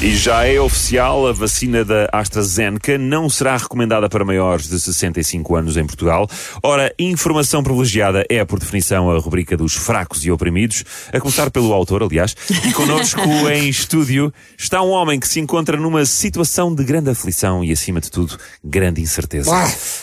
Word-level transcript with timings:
E 0.00 0.14
já 0.14 0.46
é 0.46 0.60
oficial, 0.60 1.26
a 1.26 1.32
vacina 1.32 1.84
da 1.84 2.08
AstraZeneca 2.12 2.96
não 2.96 3.28
será 3.28 3.56
recomendada 3.56 4.08
para 4.08 4.24
maiores 4.24 4.68
de 4.68 4.78
65 4.78 5.56
anos 5.56 5.76
em 5.76 5.84
Portugal. 5.84 6.30
Ora, 6.62 6.94
informação 6.96 7.64
privilegiada 7.64 8.24
é, 8.30 8.44
por 8.44 8.60
definição, 8.60 9.10
a 9.10 9.18
rubrica 9.18 9.56
dos 9.56 9.74
fracos 9.74 10.24
e 10.24 10.30
oprimidos, 10.30 10.84
a 11.12 11.18
começar 11.18 11.50
pelo 11.50 11.72
autor, 11.72 12.04
aliás. 12.04 12.36
E 12.64 12.72
connosco 12.72 13.20
em 13.52 13.68
estúdio 13.68 14.32
está 14.56 14.80
um 14.82 14.90
homem 14.90 15.18
que 15.18 15.26
se 15.26 15.40
encontra 15.40 15.76
numa 15.76 16.06
situação 16.06 16.72
de 16.72 16.84
grande 16.84 17.10
aflição 17.10 17.64
e, 17.64 17.72
acima 17.72 18.00
de 18.00 18.08
tudo, 18.08 18.38
grande 18.62 19.00
incerteza. 19.00 19.50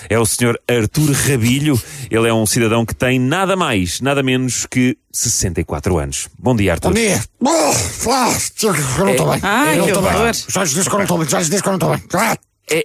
É 0.09 0.19
o 0.19 0.25
Sr. 0.25 0.59
Artur 0.67 1.09
Rabilho. 1.13 1.81
Ele 2.11 2.27
é 2.27 2.33
um 2.33 2.45
cidadão 2.45 2.85
que 2.85 2.93
tem 2.93 3.17
nada 3.17 3.55
mais, 3.55 4.01
nada 4.01 4.21
menos 4.21 4.65
que 4.65 4.97
64 5.15 5.97
anos. 5.97 6.27
Bom 6.37 6.53
dia, 6.53 6.73
Artur. 6.73 6.91
Bom 6.91 6.99
dia. 6.99 7.23
Bom, 7.39 7.73
ah, 9.41 9.73
eu 9.75 9.84
não 9.93 9.99
estou 10.01 10.23
bem. 10.23 10.33
Já 10.49 10.63
lhes 10.63 10.73
disse 10.73 10.89
que 10.89 10.95
eu 10.95 10.97
não 10.99 11.03
estou 11.03 11.17
bem. 11.17 11.29
Já 11.29 11.39
lhes 11.39 11.49
disse 11.49 11.61
que 11.63 11.67
eu 11.69 11.71
não 11.71 11.77
estou 11.77 11.89
bem. 11.89 12.03
Ah, 12.13 12.37
É- 12.71 12.83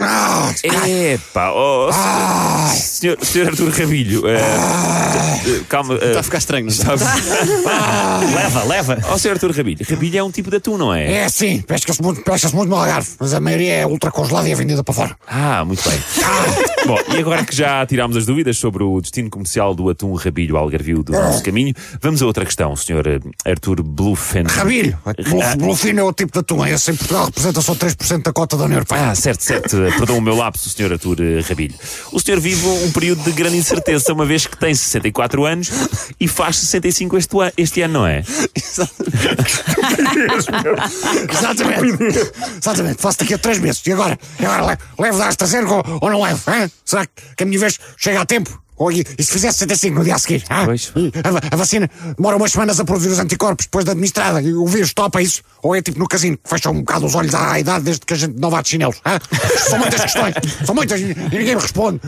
ah, 0.00 0.52
Epá, 0.62 1.50
oh, 1.52 1.88
ah, 1.92 2.70
senhor, 2.76 3.16
senhor 3.24 3.48
Artur 3.48 3.70
Rabilho, 3.70 4.28
eh, 4.28 4.36
eh, 4.38 5.25
calma. 5.68 5.94
eh, 5.94 6.08
Está 6.08 6.20
a 6.20 6.22
ficar 6.22 6.38
estranho, 6.38 6.66
não 6.66 6.72
está? 6.72 6.94
está- 6.94 8.20
Leva, 8.34 8.64
leva. 8.64 8.98
Ó, 9.10 9.18
senhor 9.18 9.34
Artur 9.34 9.50
Rabilho, 9.56 9.84
Rabilho 9.88 10.18
é 10.18 10.22
um 10.22 10.30
tipo 10.30 10.50
de 10.50 10.56
atum, 10.56 10.76
não 10.76 10.92
é? 10.94 11.12
É 11.24 11.28
sim, 11.28 11.60
pesca-se 11.62 12.02
muito, 12.02 12.22
pesca 12.22 12.48
muito 12.50 12.68
no 12.70 12.76
Algarve, 12.76 13.08
mas 13.18 13.34
a 13.34 13.40
maioria 13.40 13.72
é 13.74 13.86
ultra 13.86 14.10
congelada 14.10 14.48
e 14.48 14.52
é 14.52 14.54
vendida 14.54 14.82
para 14.82 14.94
fora. 14.94 15.16
Ah, 15.26 15.64
muito 15.64 15.82
bem. 15.88 15.98
Bom, 16.86 16.98
e 17.14 17.18
agora 17.18 17.44
que 17.44 17.54
já 17.54 17.84
tirámos 17.86 18.16
as 18.16 18.26
dúvidas 18.26 18.56
sobre 18.58 18.82
o 18.84 19.00
destino 19.00 19.28
comercial 19.30 19.74
do 19.74 19.88
atum 19.90 20.14
Rabilho 20.14 20.56
Algarvio 20.56 21.02
do 21.02 21.12
nosso 21.12 21.42
caminho, 21.42 21.74
vamos 22.00 22.22
a 22.22 22.26
outra 22.26 22.44
questão, 22.44 22.76
senhor 22.76 23.06
eh, 23.06 23.18
Artur 23.44 23.82
Bluffen. 23.82 24.44
Rabilho. 24.44 24.96
Bluff- 25.28 25.56
Bluffino 25.56 26.00
é 26.00 26.04
o 26.04 26.12
tipo 26.12 26.32
de 26.32 26.38
atum. 26.38 26.64
Esse 26.66 26.92
em 26.92 26.96
Portugal 26.96 27.26
representa 27.26 27.60
só 27.60 27.74
3% 27.74 28.22
da 28.22 28.32
cota 28.32 28.56
da 28.56 28.64
União 28.64 28.76
Europeia. 28.76 29.10
Ah, 29.10 29.14
certo, 29.14 29.42
certo. 29.42 29.76
Perdão 29.98 30.18
o 30.18 30.20
meu 30.20 30.36
lapso, 30.36 30.68
Sr. 30.70 30.92
Artur 30.92 31.16
eh, 31.20 31.40
Rabilho. 31.48 31.74
O 32.12 32.20
senhor 32.20 32.40
vive 32.40 32.66
um 32.66 32.90
período 32.92 33.22
de 33.24 33.32
grande 33.32 33.56
incerteza, 33.56 34.12
uma 34.12 34.24
vez 34.26 34.46
que 34.46 34.56
tem 34.56 34.74
64 34.74 35.25
anos 35.44 35.70
e 36.20 36.28
faz 36.28 36.56
65 36.58 37.16
este, 37.16 37.36
este 37.56 37.82
ano, 37.82 37.94
não 37.94 38.06
é? 38.06 38.22
Exatamente. 41.30 42.32
Exatamente. 42.60 43.02
Faço 43.02 43.18
daqui 43.18 43.34
a 43.34 43.38
3 43.38 43.58
meses. 43.58 43.82
E 43.86 43.92
agora? 43.92 44.18
E 44.40 44.46
agora 44.46 44.78
levo, 44.98 45.18
da 45.18 45.28
AstraZeneca 45.28 45.74
ou, 45.74 45.82
ou 46.00 46.10
não 46.10 46.22
levo? 46.22 46.42
hã? 46.48 46.70
Será 46.84 47.06
que 47.06 47.42
a 47.42 47.46
minha 47.46 47.58
vez 47.58 47.78
chega 47.96 48.20
a 48.20 48.26
tempo? 48.26 48.62
Ou, 48.78 48.92
e, 48.92 49.02
e 49.18 49.22
se 49.22 49.32
fizer 49.32 49.50
65 49.50 49.98
no 49.98 50.04
dia 50.04 50.14
a 50.14 50.18
seguir? 50.18 50.44
Pois. 50.66 50.92
A, 51.24 51.54
a 51.54 51.56
vacina 51.56 51.90
demora 52.16 52.36
umas 52.36 52.52
semanas 52.52 52.78
a 52.78 52.84
produzir 52.84 53.08
os 53.08 53.18
anticorpos 53.18 53.64
depois 53.66 53.84
da 53.86 53.92
administrada. 53.92 54.42
E 54.42 54.52
o 54.52 54.66
vírus 54.66 54.92
topa 54.92 55.22
isso? 55.22 55.42
Ou 55.62 55.74
é 55.74 55.80
tipo 55.80 55.98
no 55.98 56.06
casino, 56.06 56.36
que 56.36 56.48
fecha 56.48 56.70
um 56.70 56.80
bocado 56.80 57.06
os 57.06 57.14
olhos 57.14 57.34
à 57.34 57.58
idade 57.58 57.84
desde 57.84 58.04
que 58.04 58.12
a 58.12 58.16
gente 58.16 58.38
não 58.38 58.50
vá 58.50 58.60
de 58.60 58.68
chinelos? 58.68 59.00
São 59.68 59.78
muitas 59.78 60.00
questões. 60.02 60.34
São 60.64 60.74
muitas. 60.74 61.00
E 61.00 61.06
ninguém 61.06 61.56
me 61.56 61.62
responde. 61.62 62.00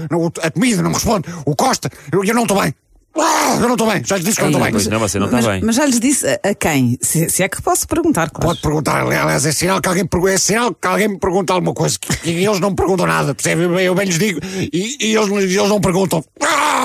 A 0.42 0.50
comida 0.50 0.82
não 0.82 0.90
me 0.90 0.96
responde. 0.96 1.26
O 1.46 1.56
Costa. 1.56 1.90
Eu, 2.12 2.22
eu 2.22 2.34
não 2.34 2.42
estou 2.42 2.60
bem. 2.60 2.74
Ah, 3.16 3.54
eu 3.60 3.66
não 3.66 3.72
estou 3.72 3.90
bem. 3.90 4.02
Já 4.04 4.16
lhe 4.16 4.22
disse 4.22 4.36
que 4.36 4.42
eu 4.42 4.50
não 4.50 4.58
estou 4.58 4.70
Pois 4.70 4.84
bem. 4.86 4.92
não, 4.92 5.00
você 5.00 5.18
não 5.18 5.26
está 5.26 5.36
mas, 5.38 5.46
bem. 5.46 5.60
mas 5.64 5.74
já 5.76 5.86
lhes 5.86 5.98
disse 5.98 6.26
a, 6.26 6.38
a 6.50 6.54
quem? 6.54 6.96
Se, 7.02 7.28
se 7.28 7.42
é 7.42 7.48
que 7.48 7.60
posso 7.60 7.86
perguntar, 7.88 8.30
claro. 8.30 8.48
Pode 8.48 8.60
perguntar, 8.60 9.00
aliás, 9.02 9.44
é 9.44 9.50
sinal 9.52 9.80
que 9.80 9.88
alguém, 9.88 10.06
pergu- 10.06 10.28
é 10.28 10.38
sinal 10.38 10.72
que 10.74 10.86
alguém 10.86 11.08
me 11.08 11.18
pergunta 11.18 11.52
alguma 11.52 11.74
coisa 11.74 11.98
que, 11.98 12.16
que 12.16 12.30
eles 12.30 12.60
não 12.60 12.70
me 12.70 12.76
perguntam 12.76 13.06
nada, 13.06 13.34
percebe? 13.34 13.62
Eu, 13.82 13.94
bem 13.94 14.06
lhes 14.06 14.18
digo 14.18 14.38
e, 14.72 14.96
e 15.00 15.16
eles, 15.16 15.28
e 15.30 15.56
eles 15.58 15.68
não 15.68 15.80
perguntam. 15.80 16.24
Ah! 16.42 16.77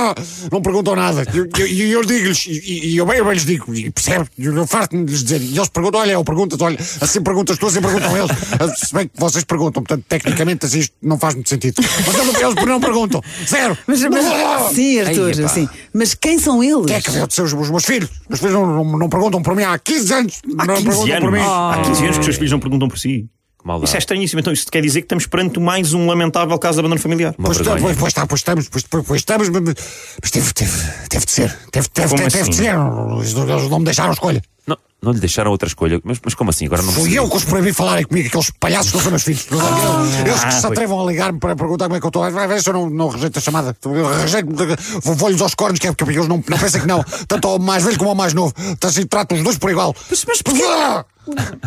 Não 0.52 0.62
perguntam 0.62 0.96
nada. 0.96 1.26
E 1.34 1.38
eu, 1.38 1.48
eu, 1.58 1.88
eu 2.00 2.06
digo-lhes, 2.06 2.46
e, 2.48 2.96
eu, 2.98 3.06
bem, 3.06 3.18
eu 3.18 3.26
bem 3.26 3.34
lhes 3.34 3.46
digo, 3.46 3.74
e 3.74 3.90
percebe? 3.92 4.26
Eu, 4.38 4.56
eu 4.56 4.68
farto-me 4.68 5.06
de 5.06 5.12
lhes 5.12 5.24
dizer. 5.24 5.42
E 5.42 5.56
eles 5.58 5.70
perguntam, 5.70 6.02
olha, 6.02 6.12
eu 6.14 6.24
pergunto 6.24 6.58
olha, 6.64 6.78
assim 7.02 7.22
perguntas 7.22 7.58
tu, 7.58 7.68
assim 7.68 7.82
perguntam 7.82 8.16
eles. 8.18 8.32
Ah, 8.60 8.68
Se 8.76 8.94
bem 8.94 9.08
que 9.08 9.20
vocês 9.20 9.44
perguntam, 9.44 9.84
portanto, 9.84 10.06
tecnicamente, 10.08 10.66
assim, 10.66 10.80
isto 10.80 10.94
não 11.02 11.18
faz 11.18 11.36
muito 11.36 11.50
sentido. 11.50 11.76
Mas 11.82 12.16
eles, 12.16 12.42
eles 12.42 12.66
não 12.66 12.80
perguntam. 12.80 13.22
Zero. 13.48 13.78
Mas, 13.88 14.02
mas- 14.04 14.26
Ah! 14.26 14.70
sim, 14.74 15.00
Arthur, 15.00 15.32
epá. 15.40 15.48
sim. 15.50 15.70
Mas 15.94 16.14
quem 16.14 16.38
são 16.40 16.64
eles? 16.64 16.86
Quem 16.86 16.96
é 16.96 17.02
que 17.02 17.12
ser 17.12 17.42
os, 17.44 17.54
os 17.54 17.70
meus 17.70 17.86
filhos? 17.86 18.10
Os 18.10 18.28
meus 18.30 18.40
filhos 18.40 18.54
não, 18.54 18.66
não, 18.84 18.98
não 19.00 19.10
perguntam 19.10 19.42
por 19.42 19.56
mim 19.56 19.64
há 19.64 19.78
15 19.78 20.14
anos. 20.14 20.42
não 20.46 20.66
15 20.76 20.84
perguntam 20.84 21.06
por 21.20 21.28
anos. 21.28 21.32
mim. 21.40 21.46
Há 21.48 21.82
15 21.86 22.04
anos 22.04 22.16
que 22.16 22.20
os 22.20 22.26
seus 22.26 22.36
filhos 22.38 22.52
não 22.52 22.60
perguntam 22.60 22.88
por 22.88 22.98
si. 23.00 23.28
Maldade. 23.64 23.88
Isso 23.88 23.96
é 23.96 24.00
estranhíssimo. 24.00 24.40
Então, 24.40 24.52
isso 24.52 24.66
quer 24.72 24.82
dizer 24.82 25.02
que 25.02 25.06
estamos 25.06 25.26
perante 25.26 25.60
mais 25.60 25.94
um 25.94 26.06
lamentável 26.08 26.58
caso 26.60 26.76
de 26.76 26.80
abandono 26.82 27.00
familiar. 27.02 27.34
Uma 27.38 27.46
Pois, 27.48 27.58
vergonha. 27.58 27.82
pois, 27.82 27.98
pois, 27.98 28.10
está, 28.10 28.28
pois 28.28 28.40
estamos, 28.42 28.68
pois, 28.70 28.84
pois, 28.84 29.06
pois 29.06 29.22
estamos, 29.22 29.50
mas, 29.50 29.62
mas 30.22 30.32
teve, 30.32 30.54
teve, 30.54 30.72
teve 31.10 31.26
de 31.26 31.32
ser. 31.32 31.50
Teve, 31.72 31.88
teve, 31.90 32.10
teve, 32.16 32.16
teve 32.16 32.30
de 32.30 32.40
assim? 32.40 32.52
ser. 32.54 32.76
Eles 33.16 33.34
eles 33.34 33.70
não 33.70 33.80
me 33.80 33.86
deixaram 33.86 34.12
escolha. 34.14 34.42
Não, 35.04 35.12
lhe 35.12 35.20
deixaram 35.20 35.52
outra 35.52 35.68
escolha. 35.68 36.00
Mas, 36.04 36.18
mas 36.24 36.34
como 36.34 36.50
assim? 36.50 36.66
Agora 36.66 36.82
não 36.82 36.94
Fui 36.94 37.14
eu 37.18 37.30
que 37.30 37.36
os 37.38 37.44
proibi 37.46 37.74
falarem 37.74 38.06
comigo, 38.06 38.28
aqueles 38.30 38.50
palhaços 38.60 38.92
são 39.02 39.12
meus 39.12 39.24
filhos. 39.24 39.46
Eles 40.26 40.44
que 40.46 40.54
se 40.54 40.66
atrevam 40.66 41.02
a 41.02 41.12
ligar-me 41.12 41.40
para 41.40 41.56
perguntar 41.56 41.86
como 41.86 41.98
é 41.98 42.00
que 42.00 42.06
eu 42.06 42.10
estou. 42.10 42.32
Vai 42.32 42.48
ver 42.48 42.62
se 42.64 42.70
eu 42.70 42.74
não, 42.74 42.90
não 42.90 43.10
rejeito 43.10 43.38
a 43.38 43.42
chamada. 43.42 43.76
Eu 43.86 44.18
rejeito, 44.18 44.48
vou- 45.04 45.16
vou-lhes 45.16 45.42
aos 45.42 45.54
cornos, 45.54 45.80
que 45.80 45.88
é 45.88 45.92
porque 45.94 46.14
eles 46.18 46.28
não, 46.28 46.38
não 46.48 46.58
pensam 46.60 46.82
que 46.82 46.88
não. 46.88 47.04
Tanto 47.28 47.48
ao 47.48 47.60
mais 47.60 47.84
velho 47.84 47.98
como 47.98 48.10
ao 48.12 48.16
mais 48.16 48.34
novo. 48.34 48.54
Então, 48.60 48.90
assim, 48.90 49.06
trato 49.06 49.36
os 49.36 49.44
dois 49.44 49.58
por 49.58 49.70
igual. 49.70 49.96
Mas, 50.10 50.26
mas 50.26 50.42
porquê, 50.42 50.64
Ah! 50.64 51.06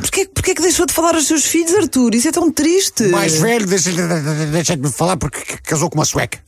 porquê, 0.01 0.27
porquê 0.33 0.55
que 0.55 0.63
deixou 0.63 0.87
de 0.87 0.93
falar 0.93 1.15
aos 1.15 1.27
seus 1.27 1.45
filhos, 1.45 1.75
Arthur? 1.75 2.15
Isso 2.15 2.29
é 2.29 2.33
tão 2.33 2.51
triste. 2.51 3.05
mais 3.09 3.35
velho, 3.39 3.67
deixa- 3.67 3.91
deixa-me 4.51 4.83
de 4.89 4.93
falar 4.93 5.17
porque 5.17 5.41
casou 5.63 5.89
com 5.91 5.99
uma 5.99 6.05
sueca. 6.05 6.39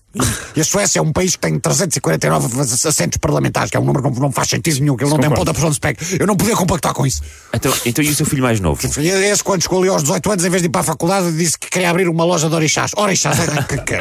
E 0.56 0.60
a 0.60 0.64
Suécia 0.64 0.98
é 0.98 1.02
um 1.02 1.12
país 1.12 1.32
que 1.36 1.40
tem 1.40 1.58
349 1.58 2.60
assentos 2.88 3.18
parlamentares, 3.18 3.70
que 3.70 3.76
é 3.76 3.80
um 3.80 3.84
número 3.84 4.10
que 4.10 4.18
não- 4.20 4.32
faz 4.32 4.48
sentido 4.48 4.80
nenhum, 4.80 4.96
que 4.96 5.04
ele 5.04 5.10
não 5.10 5.18
tem 5.18 5.30
ponta 5.30 5.52
por 5.54 5.64
onde 5.64 5.74
se 5.74 5.80
pega. 5.80 5.98
Eu 6.18 6.26
não 6.26 6.34
podia 6.36 6.56
compactar 6.56 6.92
com 6.94 7.06
isso. 7.06 7.22
Então, 7.52 7.72
então 7.84 8.02
e 8.04 8.08
o 8.10 8.14
seu 8.14 8.24
filho 8.26 8.42
mais 8.42 8.58
novo? 8.58 8.80
Esse, 8.84 9.44
quando 9.44 9.62
ali 9.78 9.88
aos 9.88 10.02
18 10.02 10.30
anos, 10.30 10.44
em 10.44 10.50
vez 10.50 10.62
de 10.62 10.66
ir 10.68 10.70
para 10.70 10.80
a 10.80 10.84
faculdade, 10.84 11.30
disse 11.36 11.58
que 11.58 11.68
queria 11.70 11.90
abrir 11.90 12.08
uma 12.08 12.24
loja 12.24 12.48
de 12.48 12.54
orixás. 12.54 12.92
Orixás, 12.96 13.38
é- 13.38 13.62
que- 13.62 13.78
que- 13.82 14.00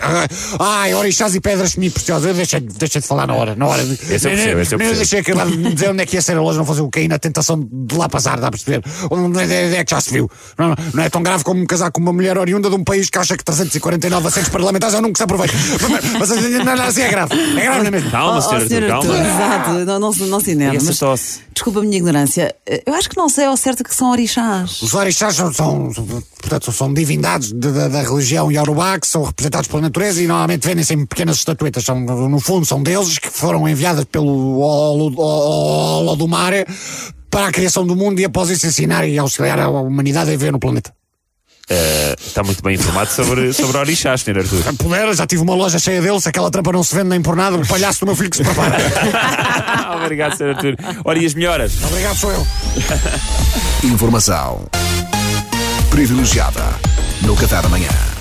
ai, 0.60 0.94
orixás 0.94 1.36
e 1.36 1.42
pedras 1.42 1.72
semi-preciosas. 1.74 2.26
Eu 2.30 2.34
deixei, 2.34 2.60
deixei 2.62 3.02
de 3.02 3.08
falar 3.08 3.28
na 3.28 3.34
hora. 3.36 3.56
Na 3.56 3.68
hora 3.68 3.84
de, 3.86 3.94
Esse 3.94 4.28
eu 4.28 4.32
percebo, 4.32 4.62
esse 4.62 4.74
eu 4.76 4.78
percebo. 4.78 4.98
deixei 4.98 5.20
acabar 5.20 5.46
de 5.48 5.74
dizer 5.74 5.90
onde 5.92 6.04
é 6.04 6.06
que 6.06 6.16
ia 6.16 6.22
ser 6.22 6.38
a 6.38 6.42
loja, 6.42 6.58
não 6.58 6.66
fazer 6.66 6.82
o 6.82 6.90
cair 6.90 7.08
na 7.10 7.20
tentação 7.20 7.60
de 7.72 7.96
lá 7.96 8.08
passar, 8.08 8.40
dá 8.40 8.48
a 8.48 8.52
perceber? 8.52 8.82
Onde 9.12 9.40
é, 9.42 9.76
é 9.78 9.84
que 9.84 9.92
já 9.92 10.00
se 10.02 10.12
viu? 10.12 10.30
Não, 10.58 10.74
não 10.94 11.04
é 11.04 11.10
tão 11.10 11.22
grave 11.22 11.44
como 11.44 11.60
me 11.60 11.68
casar 11.68 11.92
com 11.92 12.00
uma 12.02 12.14
mulher 12.14 12.38
oriunda 12.38 12.70
de 12.70 12.76
um 12.76 12.84
país 12.84 13.10
que 13.10 13.18
acha 13.18 13.36
que 13.38 13.44
349 13.44 14.28
assentos 14.28 14.50
parlamentares 14.50 14.96
é 14.96 14.98
um 14.98 15.02
número 15.02 15.14
que 15.14 15.20
se 15.20 15.24
aproveita. 15.24 15.54
Mas, 16.20 16.30
não, 16.30 16.76
não, 16.76 16.84
assim 16.86 17.02
é 17.02 17.10
grave. 17.10 17.34
É 17.36 17.62
grave, 17.64 17.80
não 17.80 17.88
é 17.88 17.92
mesmo? 17.92 18.12
Calma, 18.12 18.38
Oh, 18.38 18.42
senhor 18.42 18.54
oh, 18.54 18.56
Artur, 18.56 18.70
senhor 18.70 18.88
calma. 18.90 19.18
exato, 19.20 19.70
não, 19.86 20.00
não, 20.00 20.14
se- 20.14 20.24
não 20.26 20.40
se 20.40 20.52
enerve. 20.52 20.78
Essa 20.78 20.86
mas- 20.88 21.00
tosse. 21.00 21.40
Desculpa 21.54 21.80
a 21.80 21.82
minha 21.84 21.98
ignorância. 21.98 22.56
Eu 22.86 22.94
acho 22.94 23.10
que 23.10 23.18
não 23.18 23.28
sei 23.30 23.46
ao 23.46 23.58
certo 23.58 23.84
que 23.84 23.94
são 23.96 24.12
orixás. 24.12 24.82
Os 24.82 24.94
orixás 24.94 25.36
são, 25.36 25.52
são, 25.54 25.90
portanto, 26.40 26.72
são 26.72 26.94
divindades 26.94 27.52
de- 27.52 27.72
da, 27.72 27.88
da 27.88 28.02
religião 28.02 28.52
Yorubá 28.52 29.00
que 29.00 29.08
são 29.08 29.24
representados 29.24 29.68
pela 29.68 29.82
natureza 29.82 30.22
e 30.22 30.28
normalmente 30.28 30.66
vendem-se 30.68 30.94
em 30.94 31.06
pequenas 31.06 31.38
estatuetas. 31.38 31.84
São, 31.84 32.00
no 32.00 32.40
fundo, 32.40 32.66
são 32.66 32.82
deuses 32.84 33.18
que 33.18 33.30
foram 33.30 33.68
enviadas 33.68 34.06
pelo 34.06 34.60
Olo- 34.60 35.20
Olo 35.20 36.16
do 36.16 36.28
mar 36.28 36.54
para 37.30 37.48
a 37.48 37.52
criação 37.52 37.86
do 37.86 37.96
mundo 37.96 38.20
e 38.20 38.26
após 38.26 38.50
isso 38.50 38.66
ensinar 38.68 39.08
e 39.08 39.18
auxiliar 39.18 39.60
a 39.60 39.68
humanidade 39.70 40.30
a 40.30 40.32
viver 40.34 40.52
no 40.52 40.60
planeta. 40.60 40.94
Eh, 41.70 42.16
está 42.26 42.44
muito 42.44 42.64
bem 42.64 42.76
informado 42.76 43.12
sobre, 43.12 43.52
sobre 43.52 43.78
orixás, 43.78 44.22
senhor 44.22 44.40
Artur. 44.40 44.64
A 44.68 44.74
puder, 44.74 45.14
já 45.14 45.28
tive 45.28 45.42
uma 45.42 45.54
loja 45.54 45.78
cheia 45.78 46.02
deles, 46.02 46.24
se 46.24 46.30
aquela 46.30 46.50
trampa 46.50 46.72
não 46.72 46.84
se 46.84 46.96
vende 46.96 47.10
nem 47.10 47.22
por 47.22 47.36
nada, 47.36 47.58
o 47.58 47.68
palhaço 47.68 48.00
do 48.02 48.06
meu 48.06 48.16
filho 48.16 48.30
que 48.30 48.38
se 48.38 48.44
prepara. 48.44 48.78
Obrigado, 50.02 50.38
senhor 50.38 50.56
Artur. 50.56 50.76
Ora, 51.04 51.20
e 51.20 51.26
as 51.26 51.34
melhoras? 51.34 51.74
Obrigado, 51.84 52.18
sou 52.18 52.32
eu. 52.32 52.48
Informação 53.84 54.66
privilegiada 55.90 56.64
no 57.22 57.36
Café 57.36 57.62
da 57.62 57.70
Manhã. 57.70 58.17